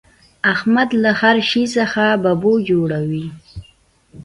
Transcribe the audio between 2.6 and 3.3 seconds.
جوړوي.